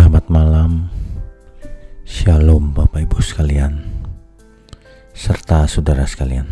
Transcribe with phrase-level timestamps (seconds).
[0.00, 0.88] Selamat malam,
[2.08, 3.84] Shalom Bapak Ibu sekalian,
[5.12, 6.48] serta saudara sekalian.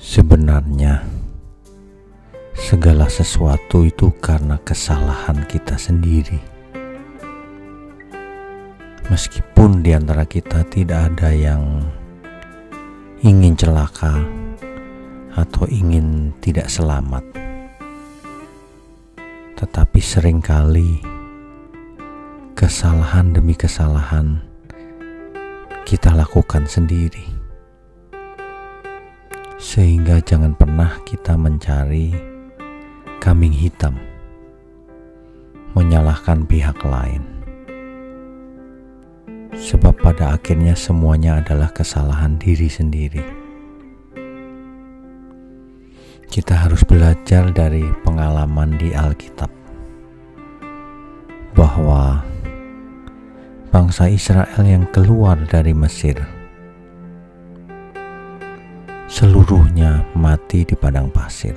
[0.00, 1.04] Sebenarnya,
[2.56, 6.40] segala sesuatu itu karena kesalahan kita sendiri.
[9.12, 11.84] Meskipun di antara kita tidak ada yang
[13.20, 14.16] ingin celaka
[15.36, 17.39] atau ingin tidak selamat,
[19.60, 21.04] tetapi sering kali
[22.56, 24.40] kesalahan demi kesalahan
[25.84, 27.28] kita lakukan sendiri,
[29.60, 32.08] sehingga jangan pernah kita mencari
[33.20, 34.00] kambing hitam,
[35.76, 37.20] menyalahkan pihak lain.
[39.52, 43.24] Sebab pada akhirnya semuanya adalah kesalahan diri sendiri.
[46.30, 49.59] Kita harus belajar dari pengalaman di Alkitab
[51.70, 52.18] bahwa
[53.70, 56.18] bangsa Israel yang keluar dari Mesir
[59.06, 61.54] seluruhnya mati di padang pasir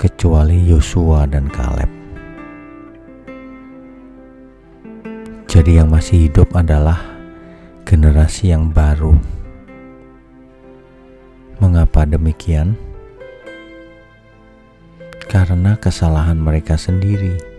[0.00, 1.92] kecuali Yosua dan Kaleb
[5.44, 7.00] Jadi yang masih hidup adalah
[7.88, 9.16] generasi yang baru.
[11.64, 12.76] Mengapa demikian?
[15.32, 17.55] Karena kesalahan mereka sendiri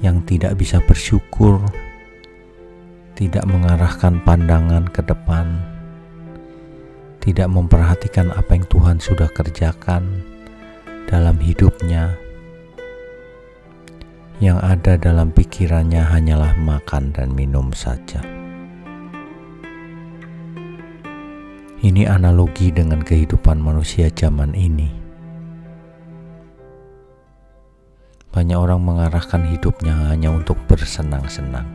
[0.00, 1.60] yang tidak bisa bersyukur,
[3.16, 5.60] tidak mengarahkan pandangan ke depan,
[7.20, 10.24] tidak memperhatikan apa yang Tuhan sudah kerjakan
[11.08, 12.16] dalam hidupnya
[14.40, 18.24] yang ada dalam pikirannya hanyalah makan dan minum saja.
[21.80, 24.99] Ini analogi dengan kehidupan manusia zaman ini.
[28.30, 31.66] Banyak orang mengarahkan hidupnya hanya untuk bersenang-senang,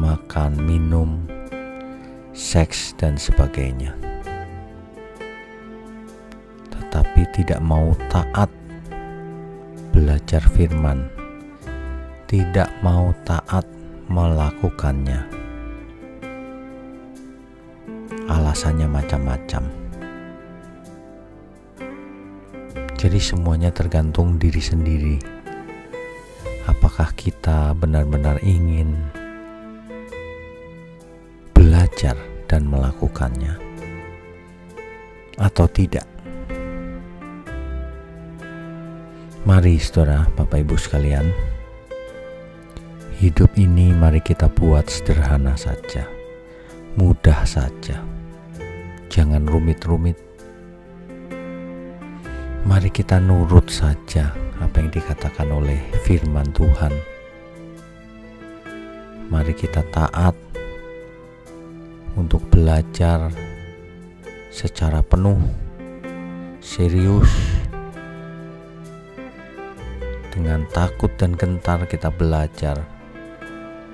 [0.00, 1.28] makan, minum,
[2.32, 3.92] seks, dan sebagainya,
[6.72, 8.48] tetapi tidak mau taat
[9.92, 11.12] belajar firman,
[12.24, 13.68] tidak mau taat
[14.08, 15.20] melakukannya.
[18.24, 19.77] Alasannya macam-macam.
[23.08, 25.16] Jadi semuanya tergantung diri sendiri.
[26.68, 29.00] Apakah kita benar-benar ingin
[31.56, 32.20] belajar
[32.52, 33.56] dan melakukannya
[35.40, 36.04] atau tidak?
[39.48, 41.32] Mari saudara, Bapak Ibu sekalian,
[43.24, 46.04] hidup ini mari kita buat sederhana saja,
[47.00, 48.04] mudah saja,
[49.08, 50.27] jangan rumit-rumit.
[52.66, 56.90] Mari kita nurut saja apa yang dikatakan oleh firman Tuhan.
[59.30, 60.34] Mari kita taat
[62.18, 63.30] untuk belajar
[64.50, 65.38] secara penuh,
[66.58, 67.30] serius,
[70.34, 72.82] dengan takut dan gentar kita belajar,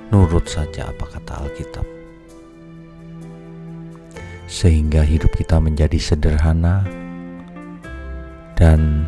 [0.08, 1.86] nurut saja apa kata Alkitab.
[4.48, 7.03] Sehingga hidup kita menjadi sederhana
[8.54, 9.06] dan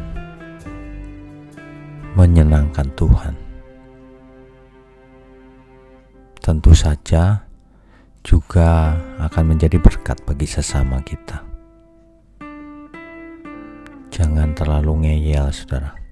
[2.18, 3.34] menyenangkan Tuhan.
[6.42, 7.42] Tentu saja
[8.22, 11.42] juga akan menjadi berkat bagi sesama kita.
[14.10, 16.06] Jangan terlalu ngeyel, saudara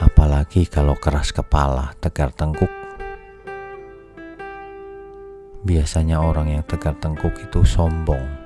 [0.00, 2.72] apalagi kalau keras kepala, tegar tengkuk.
[5.60, 8.39] Biasanya orang yang tegar tengkuk itu sombong.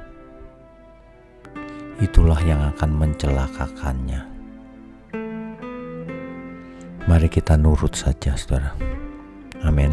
[2.05, 4.21] Itulah yang akan mencelakakannya.
[7.09, 8.77] Mari kita nurut saja, saudara.
[9.65, 9.89] Amin.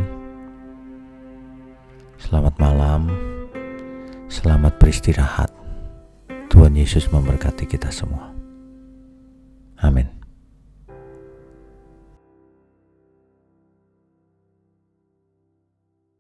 [2.20, 3.08] Selamat malam,
[4.28, 5.56] selamat beristirahat.
[6.52, 8.41] Tuhan Yesus memberkati kita semua.